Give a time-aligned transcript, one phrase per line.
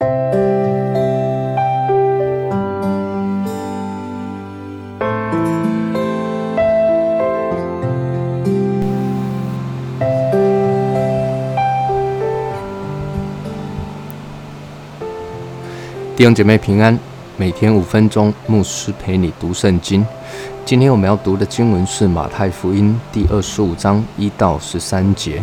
[0.00, 0.06] 弟
[16.24, 16.98] 兄姐妹平安，
[17.36, 20.06] 每天五分钟，牧师陪你读圣经。
[20.64, 25.42] 今天我们要读的经文是马太福音第二十五章一到十三节。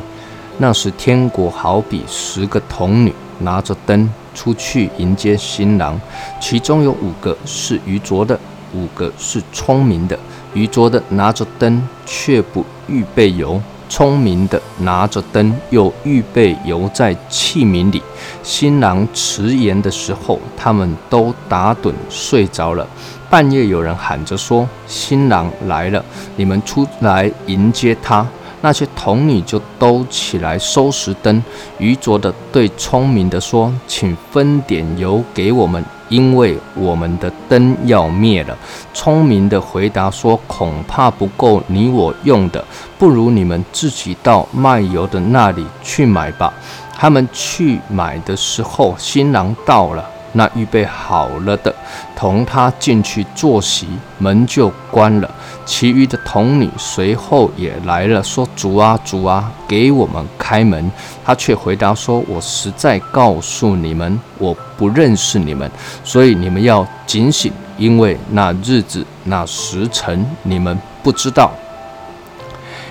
[0.58, 6.00] 那时天国好比十个童女拿着灯出去迎接新郎，
[6.40, 8.40] 其中有五个是愚拙的，
[8.72, 10.18] 五个是聪明的。
[10.54, 13.60] 愚拙的拿着灯却不预备油。
[13.90, 18.04] 聪明的拿着灯，又预备油在器皿里。
[18.44, 22.86] 新郎迟延的时候，他们都打盹睡着了。
[23.30, 26.04] 半夜有人喊着说：“新郎来了，
[26.36, 28.28] 你们出来迎接他。”
[28.62, 31.44] 那些童女就都起来收拾灯。
[31.78, 38.58] 愚拙的对聪明的说：“请分点油给我们。”因为我们的灯要灭了，
[38.94, 42.64] 聪明的回答说：“恐怕不够你我用的，
[42.98, 46.54] 不如你们自己到卖油的那里去买吧。”
[46.98, 50.10] 他们去买的时候，新郎到了。
[50.38, 51.74] 那预备好了的，
[52.16, 53.88] 同他进去坐席，
[54.20, 55.30] 门就关了。
[55.66, 60.90] 其余的童女随后也来了，说：“主啊，主啊，给我们开门。”
[61.26, 65.70] 他却回答说：“我实在告诉你们，我不认识你们，
[66.04, 71.52] 所以你们要警醒，因为那日子、那时辰，你们不知道。”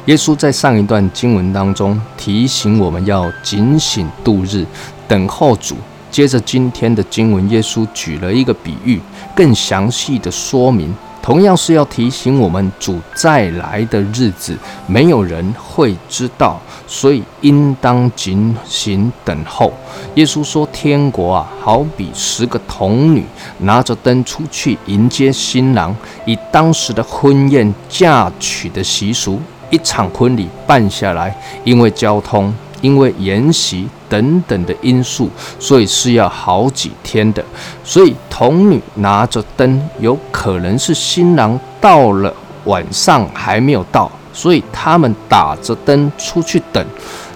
[0.07, 4.67] 耶稣在上一段经文当中提醒我们要警醒度日，
[5.09, 5.77] 等候主。
[6.17, 8.99] 接着今天的经文，耶稣举了一个比喻，
[9.35, 14.57] 更详细的说明，同样是要提醒我们主再来的日子，
[14.87, 19.71] 没有人会知道，所以应当警醒等候。
[20.15, 23.23] 耶稣说：“天国啊，好比十个童女
[23.59, 25.95] 拿着灯出去迎接新郎，
[26.25, 29.39] 以当时的婚宴嫁娶的习俗，
[29.69, 32.51] 一场婚礼办下来，因为交通。”
[32.87, 37.45] 因为延习等等的因素，所以是要好几天的。
[37.83, 42.33] 所以童女拿着灯，有可能是新郎到了
[42.67, 46.87] 晚上还没有到，所以他们打着灯出去等。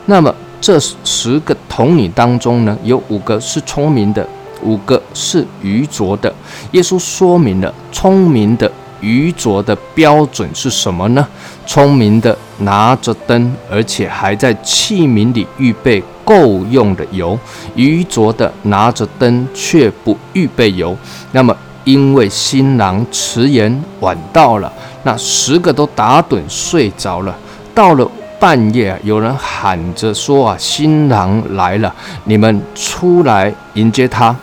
[0.06, 4.24] 那么这十个童女当中呢，有五个是聪明的，
[4.62, 6.32] 五个是愚拙的。
[6.70, 8.70] 耶稣说明了聪明的。
[9.00, 11.26] 愚拙的标准是什么呢？
[11.66, 17.38] 聪明的拿着灯，而且还在器皿里预备够用的油；
[17.74, 20.96] 愚拙的拿着灯却不预备油。
[21.32, 24.72] 那么，因为新郎迟延晚到了，
[25.04, 27.36] 那十个都打盹睡着了。
[27.74, 31.94] 到了半夜，有人喊着说：“啊，新郎来了，
[32.24, 34.34] 你们出来迎接他。”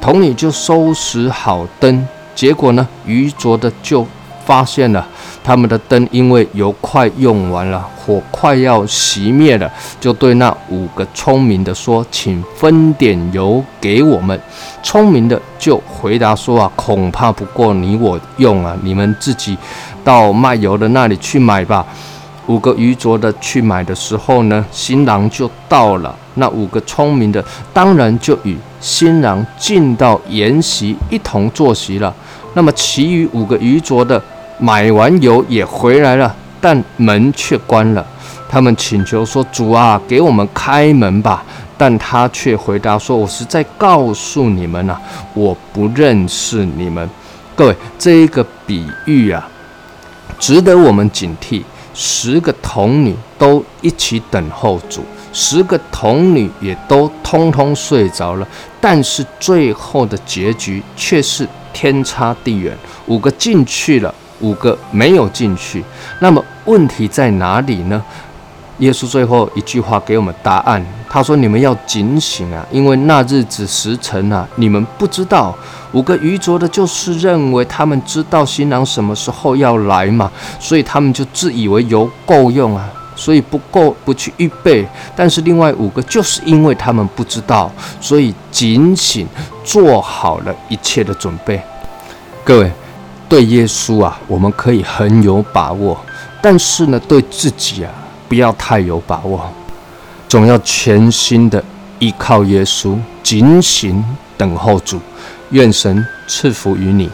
[0.00, 2.06] 童女就收拾好灯。
[2.36, 2.86] 结果呢？
[3.06, 4.06] 愚拙的就
[4.44, 5.04] 发现了
[5.42, 14.38] 他们的灯，因为油快用完了，火快要熄灭了，就对那五个聪明的说：“请分点油给我们。”
[14.84, 19.56] 聪明的就回答说：“啊，恐怕不够你我用啊，你们自己
[20.04, 21.84] 到卖油的那里去买吧。”
[22.46, 26.14] 五个愚拙的去买的时候呢，新郎就到了。
[26.34, 32.14] 那五个聪明的当然就与新郎进到筵席一同坐席了。
[32.56, 34.20] 那么其余五个愚拙的
[34.58, 38.04] 买完油也回来了，但门却关了。
[38.48, 41.44] 他们请求说：“主啊，给我们开门吧。”
[41.76, 44.98] 但他却回答说：“我是在告诉你们啊，
[45.34, 47.06] 我不认识你们。”
[47.54, 49.46] 各位，这一个比喻啊，
[50.38, 51.62] 值得我们警惕。
[51.92, 58.48] 十个童女都一起等候主，十个童女也都通通睡着了，
[58.80, 61.46] 但是最后的结局却是
[61.76, 62.74] 天差地远。
[63.06, 65.84] 五个进去了，五个没有进去。
[66.20, 68.02] 那么问题在哪里呢？
[68.78, 75.54] 耶稣最后一句话给我们答案，他说：“你们要警醒啊，因为那日子时辰啊，你们不知道。”
[75.92, 80.30] 五个愚拙的，就是认为他们知道新郎什么时候要来嘛，
[80.60, 84.86] 所以他们就自以为油够用啊，所以不够不去预备。
[85.16, 89.26] 但是另外五个，就是因为他们不知道，所以警醒
[89.64, 91.60] 做好了一切的准备。
[92.44, 92.70] 各位，
[93.28, 95.98] 对耶稣啊，我们可以很有把握，
[96.40, 97.90] 但是呢，对自己啊。
[98.28, 99.48] 不要太有把握，
[100.28, 101.62] 总要全心的
[102.00, 104.04] 依靠耶稣，警醒
[104.36, 105.00] 等候主。
[105.50, 107.08] 愿神赐福于你。